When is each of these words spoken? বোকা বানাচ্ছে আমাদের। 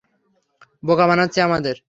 বোকা 0.83 1.05
বানাচ্ছে 1.07 1.39
আমাদের। 1.41 1.75